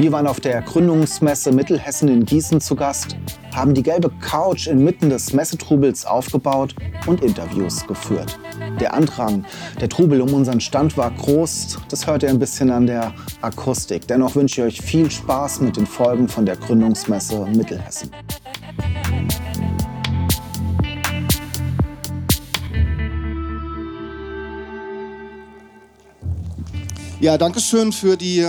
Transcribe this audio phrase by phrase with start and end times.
[0.00, 3.16] Wir waren auf der Gründungsmesse Mittelhessen in Gießen zu Gast,
[3.54, 6.74] haben die gelbe Couch inmitten des Messetrubels aufgebaut
[7.06, 8.38] und Interviews geführt.
[8.80, 9.44] Der Andrang,
[9.78, 13.12] der Trubel um unseren Stand war groß, das hört ihr ein bisschen an der
[13.42, 14.08] Akustik.
[14.08, 18.10] Dennoch wünsche ich euch viel Spaß mit den Folgen von der Gründungsmesse Mittelhessen.
[27.20, 28.46] Ja, danke schön für die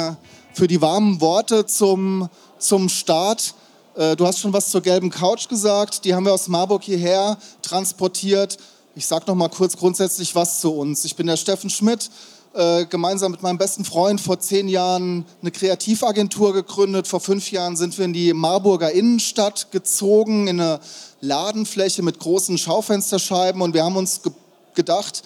[0.54, 3.54] für die warmen Worte zum, zum Start.
[3.96, 6.06] Äh, du hast schon was zur gelben Couch gesagt.
[6.06, 8.58] Die haben wir aus Marburg hierher transportiert.
[8.96, 11.06] Ich sage noch mal kurz grundsätzlich was zu uns.
[11.06, 12.10] Ich bin der Steffen Schmidt,
[12.54, 17.08] äh, gemeinsam mit meinem besten Freund vor zehn Jahren eine Kreativagentur gegründet.
[17.08, 20.80] Vor fünf Jahren sind wir in die Marburger Innenstadt gezogen, in eine
[21.22, 23.62] Ladenfläche mit großen Schaufensterscheiben.
[23.62, 24.32] Und wir haben uns ge
[24.74, 25.24] gedacht,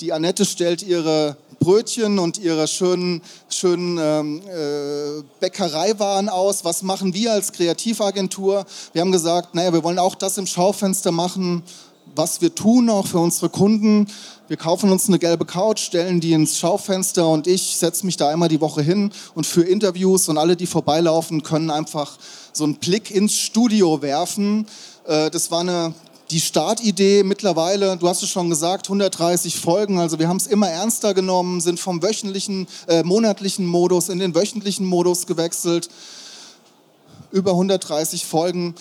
[0.00, 6.64] die Annette stellt ihre Brötchen und ihre schönen, schönen ähm, äh, Bäckereiwaren aus.
[6.64, 8.64] Was machen wir als Kreativagentur?
[8.92, 11.62] Wir haben gesagt, naja, wir wollen auch das im Schaufenster machen,
[12.14, 14.06] was wir tun, auch für unsere Kunden.
[14.48, 18.28] Wir kaufen uns eine gelbe Couch, stellen die ins Schaufenster und ich setze mich da
[18.28, 22.18] einmal die Woche hin und für Interviews und alle, die vorbeilaufen, können einfach
[22.52, 24.66] so einen Blick ins Studio werfen.
[25.06, 25.94] Äh, das war eine
[26.30, 29.98] die Startidee mittlerweile, du hast es schon gesagt, 130 Folgen.
[29.98, 34.34] Also wir haben es immer ernster genommen, sind vom wöchentlichen, äh, monatlichen Modus in den
[34.34, 35.88] wöchentlichen Modus gewechselt.
[37.30, 38.74] Über 130 Folgen.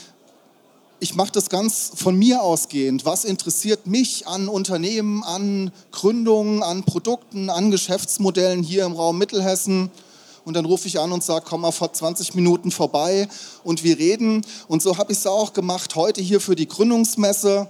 [0.99, 3.05] Ich mache das ganz von mir ausgehend.
[3.05, 9.91] Was interessiert mich an Unternehmen, an Gründungen, an Produkten, an Geschäftsmodellen hier im Raum Mittelhessen?
[10.47, 13.27] Und dann rufe ich an und sage, komm mal vor 20 Minuten vorbei
[13.65, 14.45] und wir reden.
[14.69, 17.67] Und so habe ich es auch gemacht heute hier für die Gründungsmesse.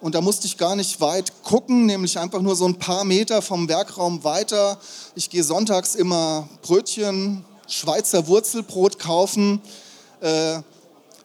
[0.00, 3.42] Und da musste ich gar nicht weit gucken, nämlich einfach nur so ein paar Meter
[3.42, 4.78] vom Werkraum weiter.
[5.14, 9.60] Ich gehe sonntags immer Brötchen, Schweizer Wurzelbrot kaufen.
[10.22, 10.60] Äh,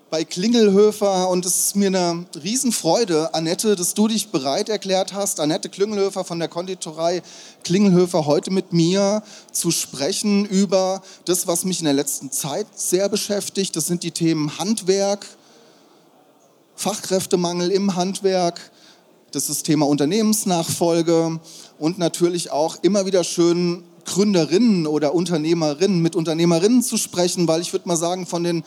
[0.09, 5.39] bei Klingelhöfer und es ist mir eine Riesenfreude, Annette, dass du dich bereit erklärt hast,
[5.39, 7.21] Annette Klingelhöfer von der Konditorei
[7.63, 9.21] Klingelhöfer heute mit mir
[9.51, 13.75] zu sprechen über das, was mich in der letzten Zeit sehr beschäftigt.
[13.75, 15.27] Das sind die Themen Handwerk,
[16.75, 18.71] Fachkräftemangel im Handwerk,
[19.31, 21.39] das ist das Thema Unternehmensnachfolge
[21.77, 27.73] und natürlich auch immer wieder schön Gründerinnen oder Unternehmerinnen mit Unternehmerinnen zu sprechen, weil ich
[27.73, 28.63] würde mal sagen, von den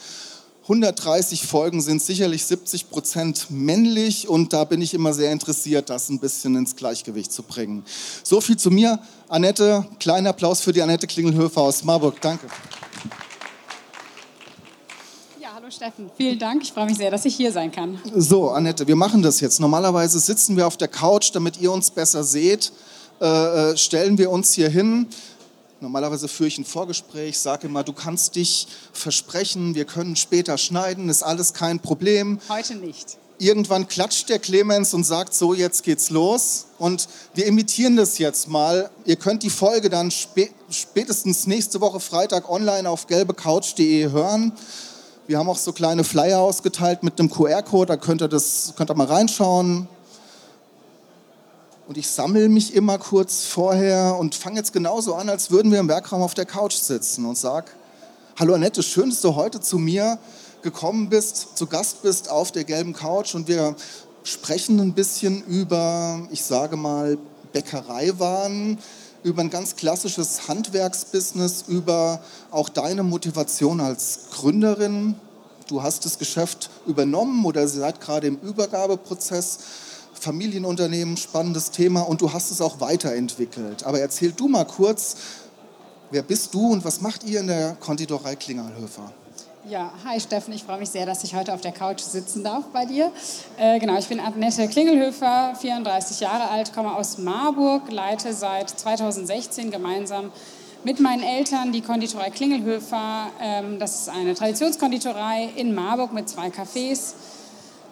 [0.62, 6.08] 130 Folgen sind sicherlich 70 Prozent männlich und da bin ich immer sehr interessiert, das
[6.08, 7.84] ein bisschen ins Gleichgewicht zu bringen.
[8.22, 9.00] So viel zu mir.
[9.28, 12.20] Annette, kleiner Applaus für die Annette Klingelhöfer aus Marburg.
[12.20, 12.46] Danke.
[15.40, 16.08] Ja, hallo Steffen.
[16.16, 16.62] Vielen Dank.
[16.62, 18.00] Ich freue mich sehr, dass ich hier sein kann.
[18.14, 19.58] So, Annette, wir machen das jetzt.
[19.58, 22.70] Normalerweise sitzen wir auf der Couch, damit ihr uns besser seht.
[23.20, 25.08] Äh, äh stellen wir uns hier hin.
[25.82, 31.08] Normalerweise führe ich ein Vorgespräch, sage immer, du kannst dich versprechen, wir können später schneiden,
[31.08, 32.38] ist alles kein Problem.
[32.48, 33.18] Heute nicht.
[33.38, 36.66] Irgendwann klatscht der Clemens und sagt, so, jetzt geht's los.
[36.78, 38.90] Und wir imitieren das jetzt mal.
[39.06, 44.52] Ihr könnt die Folge dann spätestens nächste Woche Freitag online auf gelbecouch.de hören.
[45.26, 48.88] Wir haben auch so kleine Flyer ausgeteilt mit einem QR-Code, da könnt ihr, das, könnt
[48.88, 49.88] ihr mal reinschauen.
[51.92, 55.78] Und ich sammle mich immer kurz vorher und fange jetzt genauso an, als würden wir
[55.78, 57.66] im Werkraum auf der Couch sitzen und sage,
[58.38, 60.18] hallo Annette, schön, dass du heute zu mir
[60.62, 63.76] gekommen bist, zu Gast bist auf der gelben Couch und wir
[64.24, 67.18] sprechen ein bisschen über, ich sage mal,
[67.52, 68.78] Bäckereiwaren,
[69.22, 75.14] über ein ganz klassisches Handwerksbusiness, über auch deine Motivation als Gründerin.
[75.68, 79.58] Du hast das Geschäft übernommen oder seid gerade im Übergabeprozess.
[80.12, 83.84] Familienunternehmen, spannendes Thema und du hast es auch weiterentwickelt.
[83.84, 85.16] Aber erzähl du mal kurz,
[86.10, 89.12] wer bist du und was macht ihr in der Konditorei Klingelhöfer?
[89.68, 92.64] Ja, hi Steffen, ich freue mich sehr, dass ich heute auf der Couch sitzen darf
[92.72, 93.12] bei dir.
[93.56, 99.70] Äh, genau, ich bin Annette Klingelhöfer, 34 Jahre alt, komme aus Marburg, leite seit 2016
[99.70, 100.32] gemeinsam
[100.82, 103.28] mit meinen Eltern die Konditorei Klingelhöfer.
[103.40, 107.12] Ähm, das ist eine Traditionskonditorei in Marburg mit zwei Cafés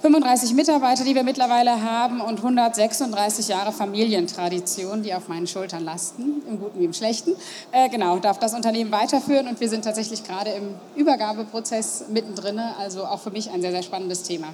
[0.03, 6.41] 35 Mitarbeiter, die wir mittlerweile haben und 136 Jahre Familientradition, die auf meinen Schultern lasten,
[6.49, 7.33] im Guten wie im Schlechten.
[7.71, 13.05] Äh, genau, darf das Unternehmen weiterführen und wir sind tatsächlich gerade im Übergabeprozess mittendrin, also
[13.05, 14.47] auch für mich ein sehr, sehr spannendes Thema.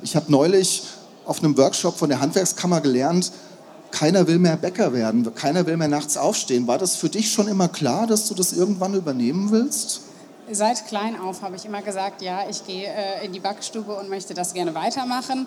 [0.00, 0.84] Ich habe neulich
[1.26, 3.32] auf einem Workshop von der Handwerkskammer gelernt,
[3.90, 6.68] keiner will mehr Bäcker werden, keiner will mehr nachts aufstehen.
[6.68, 10.02] War das für dich schon immer klar, dass du das irgendwann übernehmen willst?
[10.50, 14.10] Seit klein auf habe ich immer gesagt, ja, ich gehe äh, in die Backstube und
[14.10, 15.46] möchte das gerne weitermachen.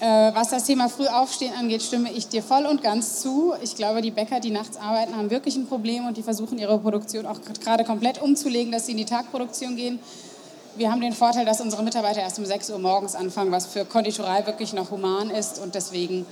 [0.00, 3.52] Äh, was das Thema Frühaufstehen angeht, stimme ich dir voll und ganz zu.
[3.62, 6.78] Ich glaube, die Bäcker, die nachts arbeiten, haben wirklich ein Problem und die versuchen ihre
[6.78, 9.98] Produktion auch gerade komplett umzulegen, dass sie in die Tagproduktion gehen.
[10.76, 13.84] Wir haben den Vorteil, dass unsere Mitarbeiter erst um 6 Uhr morgens anfangen, was für
[13.84, 16.24] Konditorei wirklich noch human ist und deswegen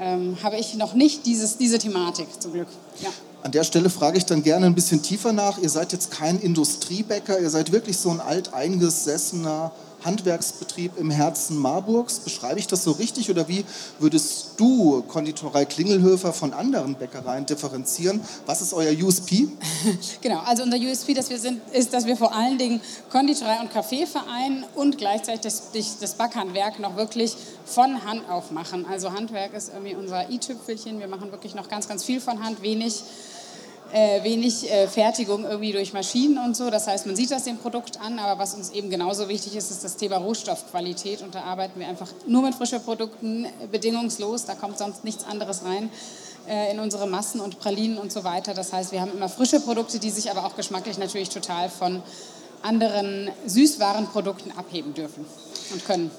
[0.00, 2.68] ähm, habe ich noch nicht dieses, diese Thematik zum Glück.
[3.00, 3.10] Ja.
[3.42, 5.58] An der Stelle frage ich dann gerne ein bisschen tiefer nach.
[5.58, 9.72] Ihr seid jetzt kein Industriebäcker, ihr seid wirklich so ein alteingesessener
[10.04, 12.20] Handwerksbetrieb im Herzen Marburgs.
[12.20, 13.64] Beschreibe ich das so richtig oder wie
[13.98, 18.20] würdest du Konditorei Klingelhöfer von anderen Bäckereien differenzieren?
[18.46, 19.48] Was ist euer USP?
[20.20, 22.80] Genau, also unser USP dass wir sind, ist, dass wir vor allen Dingen
[23.10, 28.86] Konditorei und Kaffee vereinen und gleichzeitig das, das Backhandwerk noch wirklich von Hand aufmachen.
[28.86, 31.00] Also Handwerk ist irgendwie unser i-Tüpfelchen.
[31.00, 33.02] Wir machen wirklich noch ganz, ganz viel von Hand, wenig
[33.92, 36.70] äh, wenig äh, Fertigung irgendwie durch Maschinen und so.
[36.70, 39.70] Das heißt, man sieht das dem Produkt an, aber was uns eben genauso wichtig ist,
[39.70, 41.22] ist das Thema Rohstoffqualität.
[41.22, 44.44] Und da arbeiten wir einfach nur mit frischen Produkten, bedingungslos.
[44.44, 45.90] Da kommt sonst nichts anderes rein
[46.48, 48.54] äh, in unsere Massen und Pralinen und so weiter.
[48.54, 52.02] Das heißt, wir haben immer frische Produkte, die sich aber auch geschmacklich natürlich total von
[52.62, 55.24] anderen Süßwarenprodukten abheben dürfen
[55.72, 56.10] und können.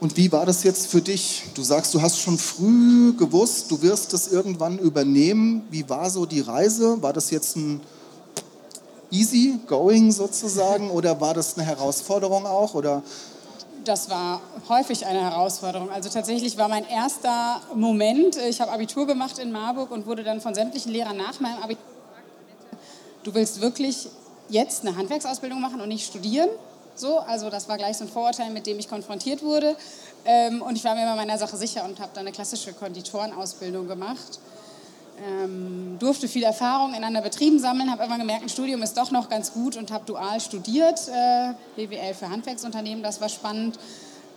[0.00, 1.42] Und wie war das jetzt für dich?
[1.54, 5.66] Du sagst, du hast schon früh gewusst, du wirst das irgendwann übernehmen.
[5.70, 7.02] Wie war so die Reise?
[7.02, 7.82] War das jetzt ein
[9.10, 12.74] easy going sozusagen oder war das eine Herausforderung auch?
[12.74, 13.02] Oder?
[13.84, 15.90] Das war häufig eine Herausforderung.
[15.90, 20.40] Also tatsächlich war mein erster Moment, ich habe Abitur gemacht in Marburg und wurde dann
[20.40, 22.82] von sämtlichen Lehrern nach meinem Abitur gefragt,
[23.24, 24.08] du willst wirklich
[24.48, 26.48] jetzt eine Handwerksausbildung machen und nicht studieren?
[26.94, 29.76] So, also das war gleich so ein Vorurteil, mit dem ich konfrontiert wurde.
[30.24, 33.88] Ähm, und ich war mir immer meiner Sache sicher und habe dann eine klassische Konditorenausbildung
[33.88, 34.38] gemacht.
[35.26, 39.10] Ähm, durfte viel Erfahrung in anderen Betrieben sammeln, habe immer gemerkt, ein Studium ist doch
[39.10, 43.78] noch ganz gut und habe dual studiert, äh, BWL für Handwerksunternehmen, das war spannend.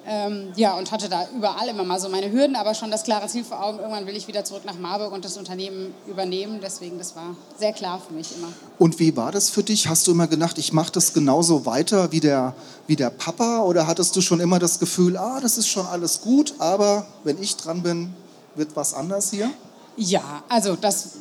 [0.06, 3.28] Ähm, ja, und hatte da überall immer mal so meine Hürden, aber schon das klare
[3.28, 6.60] Ziel vor Augen, irgendwann will ich wieder zurück nach Marburg und das Unternehmen übernehmen.
[6.62, 8.50] Deswegen, das war sehr klar für mich immer.
[8.80, 9.88] Und wie war das für dich?
[9.88, 12.54] Hast du immer gedacht, ich mache das genauso weiter wie der,
[12.88, 13.62] wie der Papa?
[13.62, 17.42] Oder hattest du schon immer das Gefühl, ah, das ist schon alles gut, aber wenn
[17.42, 18.14] ich dran bin,
[18.56, 19.50] wird was anders hier?
[19.96, 21.12] Ja, also das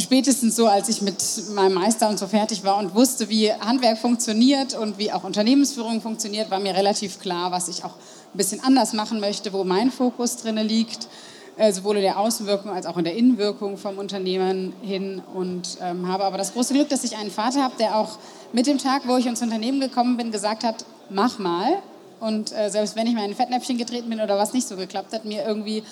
[0.00, 1.16] spätestens so, als ich mit
[1.54, 6.00] meinem Meister und so fertig war und wusste, wie Handwerk funktioniert und wie auch Unternehmensführung
[6.00, 7.94] funktioniert, war mir relativ klar, was ich auch
[8.32, 11.08] ein bisschen anders machen möchte, wo mein Fokus drin liegt,
[11.56, 15.22] äh, sowohl in der Außenwirkung als auch in der Innenwirkung vom Unternehmen hin.
[15.34, 18.18] Und ähm, habe aber das große Glück, dass ich einen Vater habe, der auch
[18.52, 21.82] mit dem Tag, wo ich ins Unternehmen gekommen bin, gesagt hat, mach mal.
[22.20, 24.76] Und äh, selbst wenn ich mal in ein Fettnäpfchen getreten bin oder was nicht so
[24.76, 25.82] geklappt hat, mir irgendwie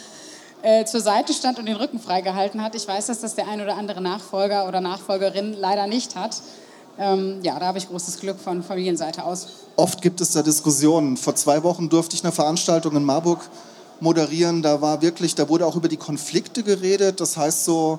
[0.62, 2.74] äh, zur Seite stand und den Rücken freigehalten hat.
[2.74, 6.40] Ich weiß, dass das der ein oder andere Nachfolger oder Nachfolgerin leider nicht hat.
[6.98, 9.48] Ähm, ja, da habe ich großes Glück von Familienseite aus.
[9.76, 11.16] Oft gibt es da Diskussionen.
[11.16, 13.40] Vor zwei Wochen durfte ich eine Veranstaltung in Marburg
[14.00, 14.62] moderieren.
[14.62, 17.20] Da war wirklich, da wurde auch über die Konflikte geredet.
[17.20, 17.98] Das heißt so,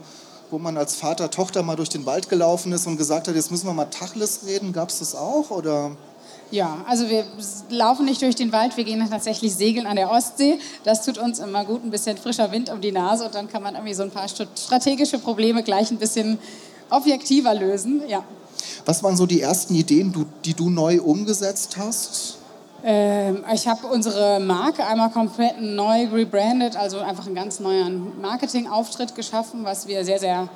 [0.50, 3.52] wo man als Vater, Tochter mal durch den Wald gelaufen ist und gesagt hat, jetzt
[3.52, 4.74] müssen wir mal Tachlis reden.
[4.74, 5.92] Gab es das auch oder?
[6.50, 7.26] Ja, also wir
[7.70, 10.60] laufen nicht durch den Wald, wir gehen tatsächlich segeln an der Ostsee.
[10.86, 13.62] Das tut uns immer gut, ein bisschen frischer Wind um die Nase und dann kann
[13.62, 16.40] man irgendwie so ein paar strategische Probleme gleich ein bisschen
[16.90, 18.02] objektiver lösen.
[18.08, 18.24] Ja.
[18.86, 22.38] Was waren so die ersten Ideen, die du neu umgesetzt hast?
[22.84, 29.16] Ähm, ich habe unsere Marke einmal komplett neu rebrandet, also einfach einen ganz neuen Marketingauftritt
[29.16, 30.48] geschaffen, was wir sehr, sehr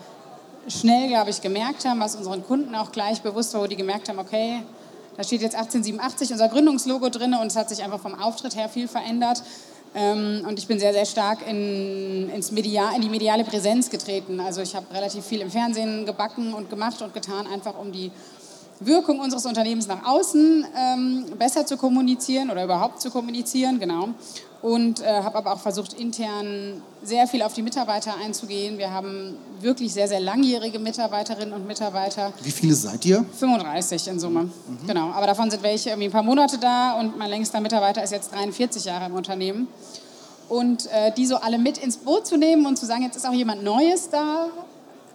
[0.67, 4.07] schnell, glaube ich, gemerkt haben, was unseren Kunden auch gleich bewusst war, wo die gemerkt
[4.07, 4.61] haben, okay,
[5.21, 8.67] da steht jetzt 1887 unser Gründungslogo drin und es hat sich einfach vom Auftritt her
[8.69, 9.43] viel verändert.
[9.93, 14.39] Ähm, und ich bin sehr, sehr stark in, ins Media, in die mediale Präsenz getreten.
[14.39, 18.11] Also ich habe relativ viel im Fernsehen gebacken und gemacht und getan, einfach um die
[18.79, 24.09] Wirkung unseres Unternehmens nach außen ähm, besser zu kommunizieren oder überhaupt zu kommunizieren, genau
[24.61, 28.77] und äh, habe aber auch versucht, intern sehr viel auf die Mitarbeiter einzugehen.
[28.77, 32.31] Wir haben wirklich sehr, sehr langjährige Mitarbeiterinnen und Mitarbeiter.
[32.43, 33.25] Wie viele seid ihr?
[33.39, 34.87] 35 in Summe, mhm.
[34.87, 35.09] genau.
[35.11, 38.33] Aber davon sind welche irgendwie ein paar Monate da und mein längster Mitarbeiter ist jetzt
[38.33, 39.67] 43 Jahre im Unternehmen.
[40.47, 43.27] Und äh, die so alle mit ins Boot zu nehmen und zu sagen, jetzt ist
[43.27, 44.47] auch jemand Neues da,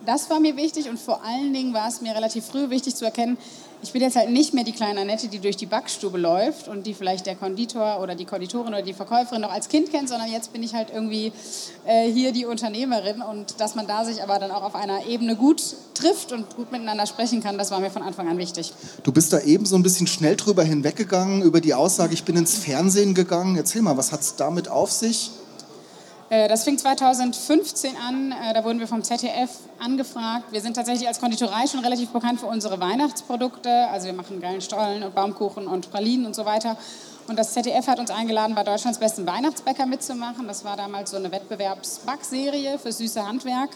[0.04, 3.04] das war mir wichtig und vor allen Dingen war es mir relativ früh wichtig zu
[3.04, 3.36] erkennen,
[3.82, 6.86] ich bin jetzt halt nicht mehr die kleine Annette, die durch die Backstube läuft und
[6.86, 10.30] die vielleicht der Konditor oder die Konditorin oder die Verkäuferin noch als Kind kennt, sondern
[10.30, 11.32] jetzt bin ich halt irgendwie
[11.86, 15.36] äh, hier die Unternehmerin und dass man da sich aber dann auch auf einer Ebene
[15.36, 15.62] gut
[15.94, 18.72] trifft und gut miteinander sprechen kann, das war mir von Anfang an wichtig.
[19.02, 22.36] Du bist da eben so ein bisschen schnell drüber hinweggegangen, über die Aussage, ich bin
[22.36, 23.56] ins Fernsehen gegangen.
[23.56, 25.30] Erzähl mal, was hat es damit auf sich?
[26.28, 30.50] Äh, das fing 2015 an, äh, da wurden wir vom ZDF angefragt.
[30.50, 33.70] Wir sind tatsächlich als Konditorei schon relativ bekannt für unsere Weihnachtsprodukte.
[33.88, 36.76] Also wir machen geilen Stollen und Baumkuchen und Pralinen und so weiter.
[37.28, 40.46] Und das ZDF hat uns eingeladen, bei Deutschlands besten Weihnachtsbäcker mitzumachen.
[40.48, 43.70] Das war damals so eine Wettbewerbsbackserie für süße Handwerk.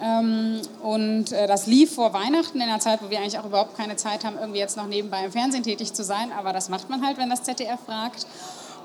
[0.00, 3.76] Ähm, und äh, das lief vor Weihnachten in einer Zeit, wo wir eigentlich auch überhaupt
[3.76, 6.32] keine Zeit haben, irgendwie jetzt noch nebenbei im Fernsehen tätig zu sein.
[6.36, 8.26] Aber das macht man halt, wenn das ZDF fragt.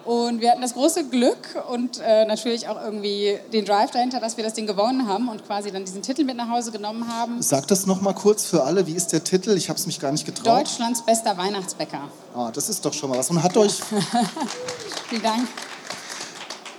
[0.05, 1.38] Und wir hatten das große Glück
[1.70, 5.46] und äh, natürlich auch irgendwie den Drive dahinter, dass wir das Ding gewonnen haben und
[5.46, 7.41] quasi dann diesen Titel mit nach Hause genommen haben.
[7.41, 8.88] Sag das nochmal kurz für alle.
[8.88, 9.51] Wie ist der Titel?
[9.51, 10.62] Ich habe es mich gar nicht getraut.
[10.62, 12.01] Deutschlands bester Weihnachtsbäcker.
[12.36, 13.29] Ah, das ist doch schon mal was.
[13.29, 13.74] Und hat euch.
[15.10, 15.48] Vielen Dank.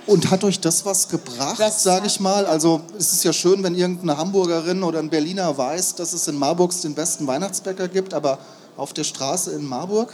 [0.05, 2.45] Und hat euch das was gebracht, sage ich mal?
[2.45, 6.35] Also es ist ja schön, wenn irgendeine Hamburgerin oder ein Berliner weiß, dass es in
[6.35, 8.37] Marburg den besten Weihnachtsbäcker gibt, aber
[8.75, 10.13] auf der Straße in Marburg?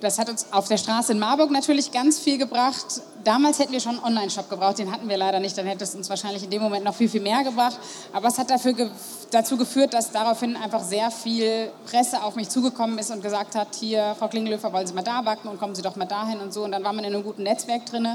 [0.00, 3.02] Das hat uns auf der Straße in Marburg natürlich ganz viel gebracht.
[3.22, 5.58] Damals hätten wir schon einen Online-Shop gebraucht, den hatten wir leider nicht.
[5.58, 7.78] Dann hätte es uns wahrscheinlich in dem Moment noch viel, viel mehr gebracht.
[8.14, 8.88] Aber es hat dafür ge
[9.30, 13.76] dazu geführt, dass daraufhin einfach sehr viel Presse auf mich zugekommen ist und gesagt hat,
[13.76, 16.52] hier, Frau Klingelöfer, wollen Sie mal da backen und kommen Sie doch mal dahin und
[16.52, 16.64] so.
[16.64, 18.08] Und dann war man in einem guten Netzwerk drin.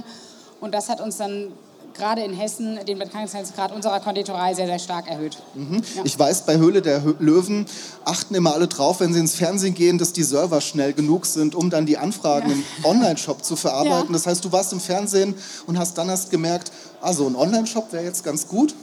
[0.60, 1.54] Und das hat uns dann
[1.96, 5.38] gerade in Hessen den Bekanntheitsgrad unserer Konditorei sehr, sehr stark erhöht.
[5.54, 5.82] Mhm.
[5.96, 6.02] Ja.
[6.04, 7.66] Ich weiß, bei Höhle der Löwen
[8.04, 11.56] achten immer alle drauf, wenn sie ins Fernsehen gehen, dass die Server schnell genug sind,
[11.56, 12.56] um dann die Anfragen ja.
[12.56, 14.08] im Online-Shop zu verarbeiten.
[14.10, 14.14] Ja.
[14.14, 15.36] Das heißt, du warst im Fernsehen
[15.66, 16.72] und hast dann erst gemerkt,
[17.02, 18.76] also ein Online-Shop wäre jetzt ganz gut.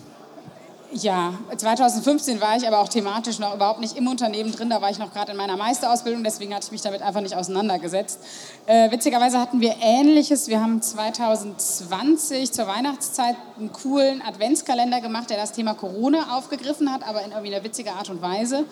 [0.95, 4.69] Ja, 2015 war ich aber auch thematisch noch überhaupt nicht im Unternehmen drin.
[4.69, 7.35] Da war ich noch gerade in meiner Meisterausbildung, deswegen hatte ich mich damit einfach nicht
[7.35, 8.21] auseinandergesetzt.
[8.67, 10.49] Äh, witzigerweise hatten wir Ähnliches.
[10.49, 17.09] Wir haben 2020 zur Weihnachtszeit einen coolen Adventskalender gemacht, der das Thema Corona aufgegriffen hat,
[17.09, 18.67] aber in irgendwie einer witzigen Art und Weise.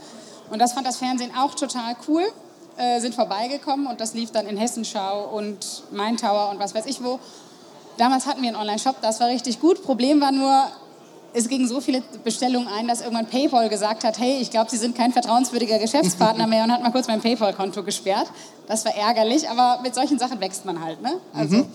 [0.50, 2.24] Und das fand das Fernsehen auch total cool.
[2.76, 6.84] Äh, sind vorbeigekommen und das lief dann in Hessenschau und Main Tower und was weiß
[6.84, 7.18] ich wo.
[7.96, 9.82] Damals hatten wir einen Online-Shop, das war richtig gut.
[9.82, 10.66] Problem war nur,
[11.32, 14.76] es gingen so viele Bestellungen ein, dass irgendwann PayPal gesagt hat, hey, ich glaube, Sie
[14.76, 18.26] sind kein vertrauenswürdiger Geschäftspartner mehr und hat mal kurz mein PayPal-Konto gesperrt.
[18.66, 21.00] Das war ärgerlich, aber mit solchen Sachen wächst man halt.
[21.02, 21.12] Ne?
[21.32, 21.56] Also.
[21.56, 21.66] Mhm.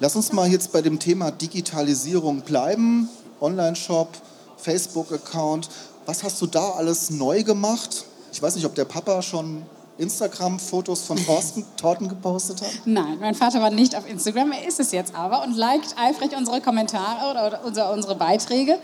[0.00, 3.08] Lass uns mal jetzt bei dem Thema Digitalisierung bleiben.
[3.40, 4.08] Online-Shop,
[4.56, 5.68] Facebook-Account.
[6.06, 8.04] Was hast du da alles neu gemacht?
[8.32, 9.62] Ich weiß nicht, ob der Papa schon
[9.98, 12.70] Instagram-Fotos von Thorsten Torten gepostet hat?
[12.84, 16.36] Nein, mein Vater war nicht auf Instagram, er ist es jetzt aber und liked eifrig
[16.36, 18.78] unsere Kommentare oder, oder unsere, unsere Beiträge.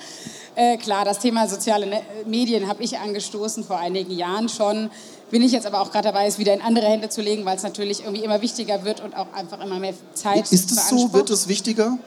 [0.54, 4.90] Äh, klar, das Thema soziale ne Medien habe ich angestoßen vor einigen Jahren schon.
[5.30, 7.56] Bin ich jetzt aber auch gerade dabei, es wieder in andere Hände zu legen, weil
[7.56, 11.12] es natürlich irgendwie immer wichtiger wird und auch einfach immer mehr Zeit Ist es so?
[11.12, 11.98] Wird es wichtiger?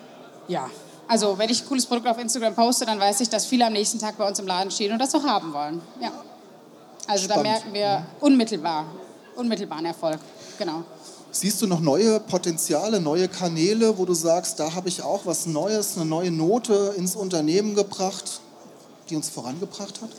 [0.48, 0.70] Ja.
[1.08, 3.74] Also, wenn ich ein cooles Produkt auf Instagram poste, dann weiß ich, dass viele am
[3.74, 5.82] nächsten Tag bei uns im Laden stehen und das auch haben wollen.
[6.02, 6.12] Ja.
[7.08, 7.46] Also Spannend.
[7.46, 8.86] da merken wir unmittelbar,
[9.36, 10.20] unmittelbaren Erfolg.
[10.58, 10.84] Genau.
[11.32, 15.48] Siehst du noch neue Potenziale, neue Kanäle, wo du sagst, da habe ich auch was
[15.48, 18.40] Neues, eine neue Note ins Unternehmen gebracht,
[19.10, 20.10] die uns vorangebracht hat?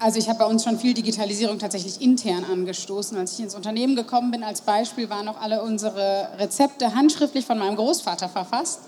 [0.00, 3.16] Also ich habe bei uns schon viel Digitalisierung tatsächlich intern angestoßen.
[3.18, 7.58] Als ich ins Unternehmen gekommen bin, als Beispiel waren auch alle unsere Rezepte handschriftlich von
[7.58, 8.80] meinem Großvater verfasst,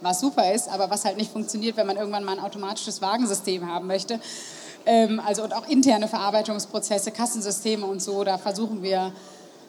[0.00, 3.66] was super ist, aber was halt nicht funktioniert, wenn man irgendwann mal ein automatisches Wagensystem
[3.66, 4.20] haben möchte.
[4.86, 8.24] Ähm, also und auch interne Verarbeitungsprozesse, Kassensysteme und so.
[8.24, 9.12] Da versuchen wir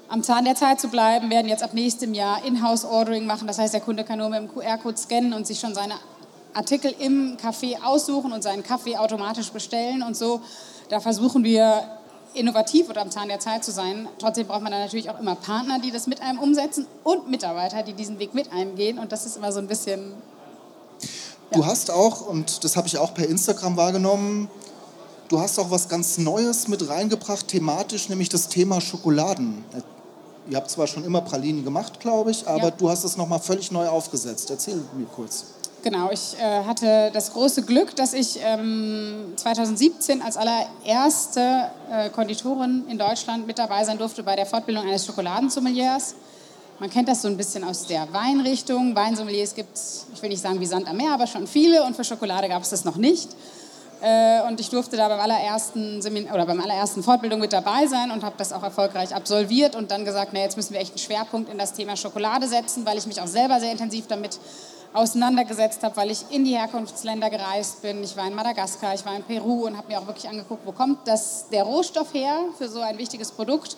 [0.10, 3.48] am Zahn der Zeit zu bleiben, werden jetzt ab nächstem Jahr In-House-Ordering machen.
[3.48, 5.96] Das heißt, der Kunde kann nur mit dem QR-Code scannen und sich schon seine
[6.53, 10.41] Artikel im Café aussuchen und seinen Kaffee automatisch bestellen und so.
[10.89, 11.84] Da versuchen wir
[12.34, 14.08] innovativ oder am Zahn der Zeit zu sein.
[14.20, 17.84] Trotzdem braucht man dann natürlich auch immer Partner, die das mit einem umsetzen und Mitarbeiter,
[17.84, 19.00] die diesen Weg mit einem gehen.
[19.00, 20.13] Und das ist immer so ein bisschen.
[21.51, 21.58] Ja.
[21.58, 24.50] Du hast auch, und das habe ich auch per Instagram wahrgenommen,
[25.32, 29.64] Du hast auch was ganz Neues mit reingebracht, thematisch, nämlich das Thema Schokoladen.
[30.50, 32.72] Ihr habt zwar schon immer Pralinen gemacht, glaube ich, aber ja.
[32.72, 34.50] du hast es nochmal völlig neu aufgesetzt.
[34.50, 35.46] Erzähl mir kurz.
[35.84, 42.84] Genau, ich äh, hatte das große Glück, dass ich ähm, 2017 als allererste äh, Konditorin
[42.90, 46.16] in Deutschland mit dabei sein durfte bei der Fortbildung eines Schokoladensommeliers.
[46.78, 48.94] Man kennt das so ein bisschen aus der Weinrichtung.
[48.98, 51.96] Weinsommeliers gibt es, ich will nicht sagen wie Sand am Meer, aber schon viele und
[51.96, 53.30] für Schokolade gab es das noch nicht.
[54.01, 58.10] Äh, und ich durfte da beim allerersten, Seminar, oder beim allerersten Fortbildung mit dabei sein
[58.10, 61.00] und habe das auch erfolgreich absolviert und dann gesagt, na, jetzt müssen wir echt einen
[61.00, 64.39] Schwerpunkt in das Thema Schokolade setzen, weil ich mich auch selber sehr intensiv damit
[64.93, 68.03] auseinandergesetzt habe, weil ich in die Herkunftsländer gereist bin.
[68.03, 70.72] Ich war in Madagaskar, ich war in Peru und habe mir auch wirklich angeguckt, wo
[70.72, 73.77] kommt das, der Rohstoff her für so ein wichtiges Produkt.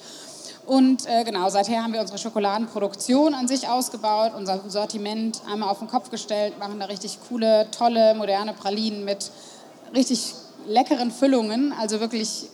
[0.66, 5.80] Und äh, genau, seither haben wir unsere Schokoladenproduktion an sich ausgebaut, unser Sortiment einmal auf
[5.80, 9.30] den Kopf gestellt, machen da richtig coole, tolle, moderne Pralinen mit
[9.94, 10.34] richtig
[10.68, 12.50] leckeren Füllungen, also wirklich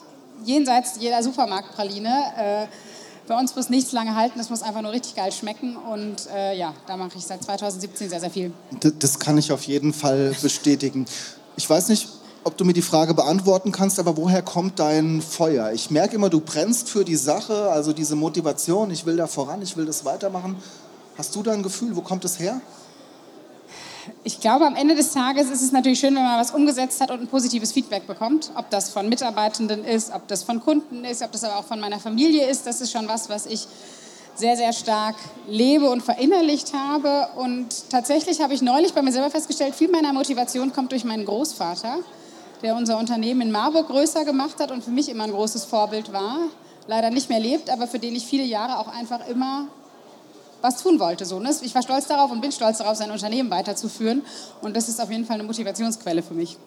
[0.46, 2.10] jenseits jeder Supermarktpraline.
[2.38, 2.67] Äh,
[3.27, 6.58] bei uns muss nichts lange halten, es muss einfach nur richtig geil schmecken und äh,
[6.58, 8.51] ja, da mache ich seit 2017 sehr, sehr viel.
[8.81, 11.05] Das kann ich auf jeden Fall bestätigen.
[11.55, 12.10] Ich weiß nicht,
[12.43, 15.72] ob du mir die Frage beantworten kannst, aber woher kommt dein Feuer?
[15.74, 19.62] Ich merke immer, du brennst für die Sache, also diese Motivation, ich will da voran,
[19.62, 20.55] ich will das weitermachen.
[21.15, 22.62] Hast du da ein Gefühl, wo kommt es her?
[24.24, 27.12] Ich glaube, am Ende des Tages ist es natürlich schön, wenn man was umgesetzt hat
[27.12, 28.51] und ein positives Feedback bekommt.
[28.56, 31.80] Ob das von Mitarbeitenden ist, ob das von Kunden ist, ob das aber auch von
[31.80, 32.66] meiner Familie ist.
[32.68, 33.68] Das ist schon was, was ich
[34.36, 35.16] sehr, sehr stark
[35.48, 37.28] lebe und verinnerlicht habe.
[37.38, 41.25] Und tatsächlich habe ich neulich bei mir selber festgestellt, viel meiner Motivation kommt durch meinen
[41.25, 42.00] Großvater
[42.62, 46.12] der unser Unternehmen in Marburg größer gemacht hat und für mich immer ein großes Vorbild
[46.12, 46.39] war.
[46.88, 49.68] Leider nicht mehr lebt, aber für den ich viele Jahre auch einfach immer
[50.62, 51.25] was tun wollte.
[51.25, 51.54] So, ne?
[51.62, 54.24] Ich war stolz darauf und bin stolz darauf, sein Unternehmen weiterzuführen.
[54.62, 56.58] Und das ist auf jeden Fall eine Motivationsquelle für mich.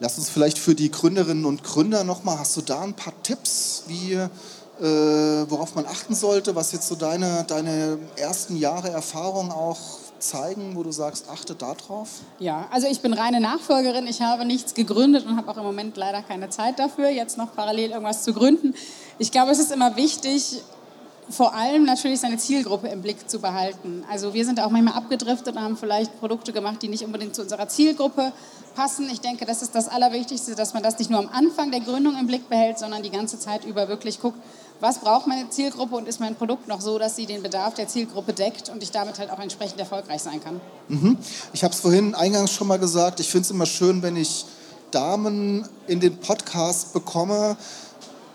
[0.00, 3.84] Lass uns vielleicht für die Gründerinnen und Gründer nochmal, hast du da ein paar Tipps,
[3.86, 4.28] wie, äh,
[4.80, 9.78] worauf man achten sollte, was jetzt so deine, deine ersten Jahre Erfahrung auch
[10.18, 12.08] zeigen, wo du sagst, achte darauf?
[12.38, 14.06] Ja, also ich bin reine Nachfolgerin.
[14.06, 17.54] Ich habe nichts gegründet und habe auch im Moment leider keine Zeit dafür, jetzt noch
[17.54, 18.74] parallel irgendwas zu gründen.
[19.18, 20.62] Ich glaube, es ist immer wichtig,
[21.28, 24.04] vor allem natürlich seine Zielgruppe im Blick zu behalten.
[24.10, 27.42] Also wir sind auch manchmal abgedriftet und haben vielleicht Produkte gemacht, die nicht unbedingt zu
[27.42, 28.32] unserer Zielgruppe
[28.74, 29.08] passen.
[29.10, 32.18] Ich denke, das ist das Allerwichtigste, dass man das nicht nur am Anfang der Gründung
[32.18, 34.38] im Blick behält, sondern die ganze Zeit über wirklich guckt,
[34.80, 37.86] was braucht meine Zielgruppe und ist mein Produkt noch so, dass sie den Bedarf der
[37.86, 40.60] Zielgruppe deckt und ich damit halt auch entsprechend erfolgreich sein kann.
[40.88, 41.16] Mhm.
[41.52, 44.44] Ich habe es vorhin eingangs schon mal gesagt, ich finde es immer schön, wenn ich
[44.90, 47.56] Damen in den Podcast bekomme.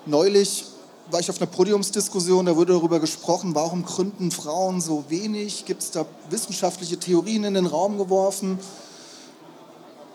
[0.05, 0.66] Neulich
[1.11, 5.65] war ich auf einer Podiumsdiskussion, da wurde darüber gesprochen, warum gründen Frauen so wenig?
[5.65, 8.59] Gibt es da wissenschaftliche Theorien in den Raum geworfen?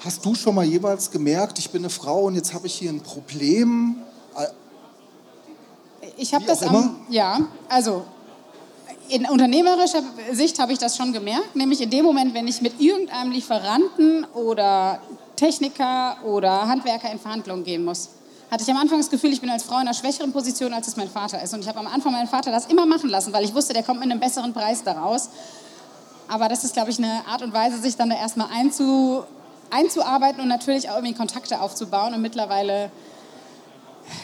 [0.00, 2.90] Hast du schon mal jeweils gemerkt, ich bin eine Frau und jetzt habe ich hier
[2.90, 3.96] ein Problem?
[6.16, 8.04] Ich habe das am, ja, also
[9.08, 12.80] in unternehmerischer Sicht habe ich das schon gemerkt, nämlich in dem Moment, wenn ich mit
[12.80, 15.00] irgendeinem Lieferanten oder
[15.36, 18.10] Techniker oder Handwerker in Verhandlungen gehen muss,
[18.52, 20.86] hatte ich am Anfang das Gefühl, ich bin als Frau in einer schwächeren Position, als
[20.86, 21.54] es mein Vater ist.
[21.54, 23.82] Und ich habe am Anfang meinen Vater das immer machen lassen, weil ich wusste, der
[23.82, 25.30] kommt mit einem besseren Preis daraus.
[26.28, 29.25] Aber das ist, glaube ich, eine Art und Weise, sich dann da erstmal einzu,
[29.71, 32.12] einzuarbeiten und natürlich auch irgendwie Kontakte aufzubauen.
[32.12, 32.93] Und mittlerweile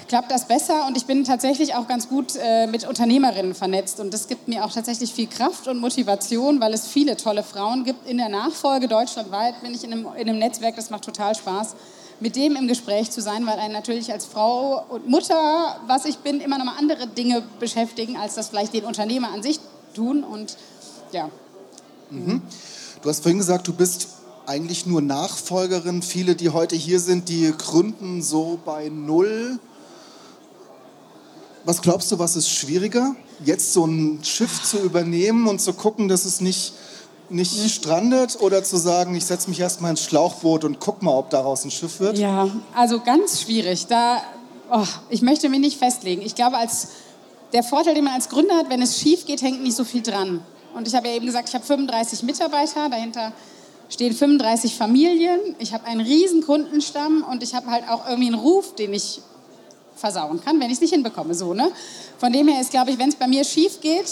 [0.09, 4.13] klappt das besser und ich bin tatsächlich auch ganz gut äh, mit Unternehmerinnen vernetzt und
[4.13, 8.07] das gibt mir auch tatsächlich viel Kraft und Motivation, weil es viele tolle Frauen gibt.
[8.07, 11.77] In der Nachfolge deutschlandweit bin ich in einem, in einem Netzwerk, das macht total Spaß,
[12.21, 16.19] mit dem im Gespräch zu sein, weil einen natürlich als Frau und Mutter, was ich
[16.19, 19.61] bin, immer noch mal andere Dinge beschäftigen, als das vielleicht den Unternehmer an sich
[19.95, 20.57] tun und
[21.13, 21.31] ja.
[22.11, 22.43] Mhm.
[23.03, 24.09] Du hast vorhin gesagt, du bist
[24.47, 26.03] eigentlich nur Nachfolgerin.
[26.03, 29.61] Viele, die heute hier sind, die gründen so bei Null
[31.69, 33.15] was glaubst du, was ist schwieriger?
[33.45, 36.73] Jetzt so ein Schiff zu übernehmen und zu gucken, dass es nicht,
[37.31, 41.31] nicht strandet oder zu sagen, ich setze mich erstmal ins Schlauchboot und guck mal, ob
[41.31, 42.19] daraus ein Schiff wird?
[42.19, 43.87] Ja, also ganz schwierig.
[43.87, 44.23] Da,
[44.71, 46.23] oh, ich möchte mich nicht festlegen.
[46.23, 46.89] Ich glaube, als
[47.53, 50.03] der Vorteil, den man als Gründer hat, wenn es schief geht, hängt nicht so viel
[50.03, 50.43] dran.
[50.75, 53.33] Und ich habe ja eben gesagt, ich habe 35 Mitarbeiter, dahinter
[53.89, 58.39] stehen 35 Familien, ich habe einen riesen Kundenstamm und ich habe halt auch irgendwie einen
[58.39, 59.23] Ruf, den ich
[59.97, 61.35] versauen kann, wenn ich es nicht hinbekomme.
[61.35, 61.71] So, ne?
[62.19, 64.07] Von dem her ist, glaube ich, wenn es bei mir schief geht,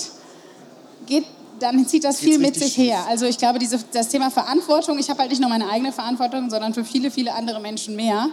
[1.06, 1.24] geht
[1.58, 3.04] dann zieht das viel mit sich her.
[3.08, 6.50] Also ich glaube, diese, das Thema Verantwortung, ich habe halt nicht nur meine eigene Verantwortung,
[6.50, 8.28] sondern für viele, viele andere Menschen mehr.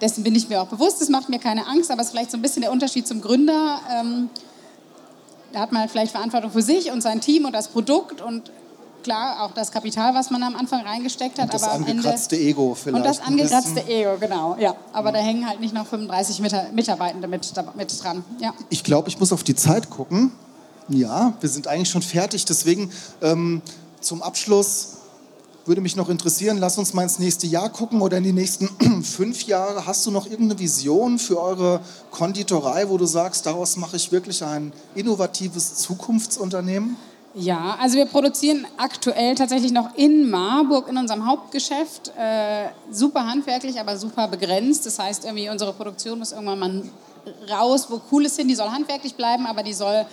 [0.00, 2.30] Dessen bin ich mir auch bewusst, das macht mir keine Angst, aber es ist vielleicht
[2.30, 3.80] so ein bisschen der Unterschied zum Gründer.
[3.90, 4.30] Ähm,
[5.52, 8.50] da hat man halt vielleicht Verantwortung für sich und sein Team und das Produkt und
[9.02, 11.46] klar, auch das Kapital, was man am Anfang reingesteckt hat.
[11.46, 12.96] Und das aber angekratzte Ende, Ego vielleicht.
[12.96, 14.56] Und das angekratzte Ego, genau.
[14.58, 15.18] Ja, aber ja.
[15.18, 16.40] da hängen halt nicht noch 35
[16.72, 18.24] Mitarbeitende mit, mit dran.
[18.40, 18.54] Ja.
[18.70, 20.32] Ich glaube, ich muss auf die Zeit gucken.
[20.88, 22.44] Ja, wir sind eigentlich schon fertig.
[22.44, 22.90] Deswegen
[23.20, 23.62] ähm,
[24.00, 24.98] zum Abschluss
[25.64, 28.68] würde mich noch interessieren, lass uns mal ins nächste Jahr gucken oder in die nächsten
[29.04, 29.86] fünf Jahre.
[29.86, 34.42] Hast du noch irgendeine Vision für eure Konditorei, wo du sagst, daraus mache ich wirklich
[34.42, 36.96] ein innovatives Zukunftsunternehmen?
[37.34, 42.12] Ja, also wir produzieren aktuell tatsächlich noch in Marburg in unserem Hauptgeschäft.
[42.18, 44.84] Äh, super handwerklich, aber super begrenzt.
[44.84, 46.82] Das heißt, irgendwie unsere Produktion muss irgendwann mal
[47.50, 48.48] raus, wo cool ist hin.
[48.48, 50.04] Die soll handwerklich bleiben, aber die soll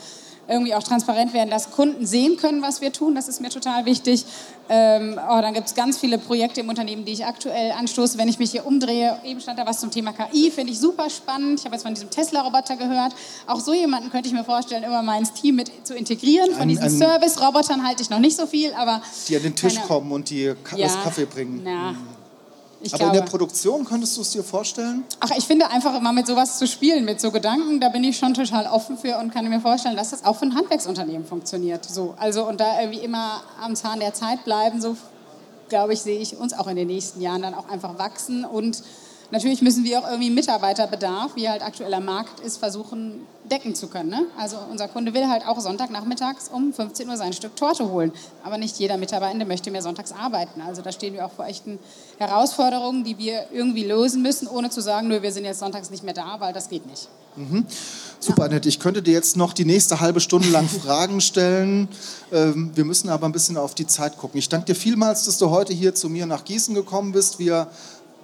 [0.49, 3.15] irgendwie auch transparent werden, dass Kunden sehen können, was wir tun.
[3.15, 4.25] Das ist mir total wichtig.
[4.67, 8.17] Ähm, oh, dann gibt es ganz viele Projekte im Unternehmen, die ich aktuell anstoße.
[8.17, 11.09] Wenn ich mich hier umdrehe, eben stand da was zum Thema KI, finde ich super
[11.09, 11.59] spannend.
[11.59, 13.13] Ich habe jetzt von diesem Tesla-Roboter gehört.
[13.47, 16.53] Auch so jemanden könnte ich mir vorstellen, immer mal ins Team mit zu integrieren.
[16.53, 19.01] Von diesen Service-Robotern halte ich noch nicht so viel, aber...
[19.27, 21.65] Die an den Tisch keine, kommen und die ja, das Kaffee bringen.
[21.65, 21.95] Ja,
[22.81, 25.03] ich Aber glaube, in der Produktion könntest du es dir vorstellen?
[25.19, 28.17] Ach, ich finde einfach immer mit sowas zu spielen, mit so Gedanken, da bin ich
[28.17, 31.83] schon total offen für und kann mir vorstellen, dass das auch für ein Handwerksunternehmen funktioniert.
[31.85, 34.95] So, also und da irgendwie immer am Zahn der Zeit bleiben, so
[35.67, 38.81] glaube ich, sehe ich uns auch in den nächsten Jahren dann auch einfach wachsen und
[39.31, 44.09] Natürlich müssen wir auch irgendwie Mitarbeiterbedarf, wie halt aktueller Markt ist, versuchen decken zu können.
[44.09, 44.25] Ne?
[44.37, 48.11] Also unser Kunde will halt auch Sonntagnachmittags um 15 Uhr sein Stück Torte holen.
[48.43, 50.61] Aber nicht jeder Mitarbeiter möchte mehr sonntags arbeiten.
[50.61, 51.79] Also da stehen wir auch vor echten
[52.17, 56.03] Herausforderungen, die wir irgendwie lösen müssen, ohne zu sagen, nur wir sind jetzt sonntags nicht
[56.03, 57.07] mehr da, weil das geht nicht.
[57.35, 57.65] Mhm.
[58.19, 58.67] Super, Annette.
[58.67, 61.87] Ich könnte dir jetzt noch die nächste halbe Stunde lang Fragen stellen.
[62.31, 64.39] Ähm, wir müssen aber ein bisschen auf die Zeit gucken.
[64.39, 67.39] Ich danke dir vielmals, dass du heute hier zu mir nach Gießen gekommen bist.
[67.39, 67.67] Wir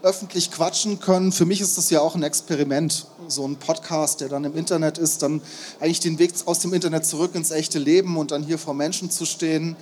[0.06, 1.32] öffentlich quatschen können.
[1.32, 5.00] Für mich ist das ja auch ein Experiment, so ein Podcast, der dann im Internet
[5.00, 5.42] ist, dann
[5.80, 9.10] eigentlich den Weg aus dem Internet zurück ins echte Leben und dann hier vor Menschen
[9.10, 9.76] zu stehen.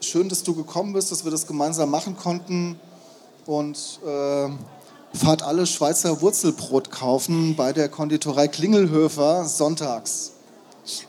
[0.00, 2.78] Schön, dass du gekommen bist, dass wir das gemeinsam machen konnten
[3.46, 4.48] und äh,
[5.16, 10.32] fahrt alle Schweizer Wurzelbrot kaufen bei der Konditorei Klingelhöfer sonntags.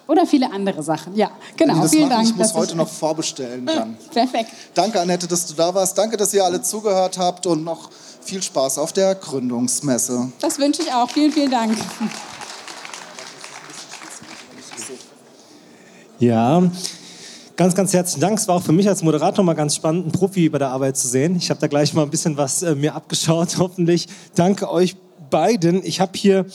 [0.08, 1.16] Oder viele andere Sachen.
[1.16, 1.88] Ja, genau.
[1.88, 2.30] Vielen machen, Dank.
[2.30, 3.98] Ich muss heute ich noch vorbestellen dann.
[4.12, 4.52] Perfekt.
[4.74, 5.98] Danke, Annette, dass du da warst.
[5.98, 7.90] Danke, dass ihr alle zugehört habt und noch
[8.22, 10.32] viel Spaß auf der Gründungsmesse.
[10.40, 11.10] Das wünsche ich auch.
[11.10, 11.78] Vielen, vielen Dank.
[16.20, 16.64] Ja,
[17.56, 18.40] ganz, ganz herzlichen Dank.
[18.40, 20.98] Es war auch für mich als Moderator mal ganz spannend, einen Profi bei der Arbeit
[20.98, 21.36] zu sehen.
[21.36, 24.08] Ich habe da gleich mal ein bisschen was äh, mir abgeschaut, hoffentlich.
[24.36, 24.96] Danke euch
[25.30, 25.86] beiden.
[25.86, 26.46] Ich habe hier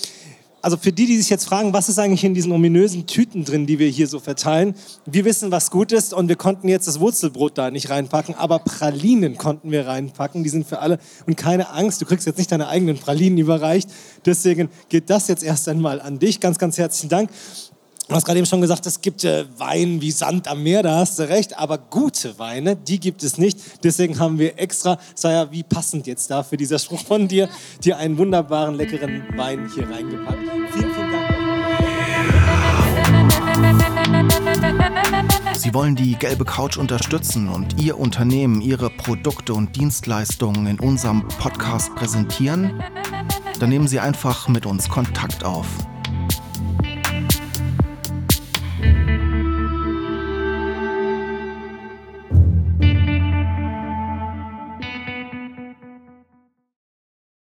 [0.62, 3.66] also für die, die sich jetzt fragen, was ist eigentlich in diesen ominösen Tüten drin,
[3.66, 7.00] die wir hier so verteilen, wir wissen, was gut ist und wir konnten jetzt das
[7.00, 10.98] Wurzelbrot da nicht reinpacken, aber Pralinen konnten wir reinpacken, die sind für alle.
[11.26, 13.90] Und keine Angst, du kriegst jetzt nicht deine eigenen Pralinen überreicht,
[14.24, 17.30] deswegen geht das jetzt erst einmal an dich, ganz, ganz herzlichen Dank.
[18.08, 20.96] Du hast gerade eben schon gesagt, es gibt äh, Wein wie Sand am Meer, da
[20.96, 23.58] hast du recht, aber gute Weine, die gibt es nicht.
[23.84, 27.48] Deswegen haben wir extra, sei ja wie passend jetzt da für dieser Spruch von dir,
[27.82, 30.38] dir einen wunderbaren, leckeren Wein hier reingepackt.
[30.72, 31.32] Vielen, vielen Dank.
[35.56, 41.28] Sie wollen die gelbe Couch unterstützen und Ihr Unternehmen, Ihre Produkte und Dienstleistungen in unserem
[41.28, 42.82] Podcast präsentieren?
[43.60, 45.66] Dann nehmen Sie einfach mit uns Kontakt auf